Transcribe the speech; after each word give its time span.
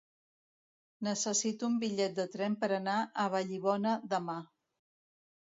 Necessito 1.07 1.69
un 1.71 1.75
bitllet 1.83 2.17
de 2.21 2.25
tren 2.37 2.57
per 2.63 2.71
anar 2.79 2.97
a 3.25 3.29
Vallibona 3.37 3.95
demà. 4.15 4.39